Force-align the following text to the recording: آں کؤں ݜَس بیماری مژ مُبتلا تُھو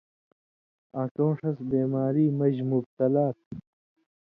آں 0.99 1.07
کؤں 1.15 1.33
ݜَس 1.37 1.57
بیماری 1.69 2.25
مژ 2.37 2.55
مُبتلا 2.69 3.25
تُھو 3.37 3.51